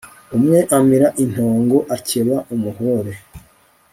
[0.37, 3.11] Umwe amira intongo akeba umuhore